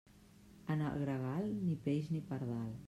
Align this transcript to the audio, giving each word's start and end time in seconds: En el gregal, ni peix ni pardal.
En 0.75 0.81
el 0.87 0.97
gregal, 1.03 1.53
ni 1.67 1.79
peix 1.87 2.13
ni 2.17 2.25
pardal. 2.33 2.79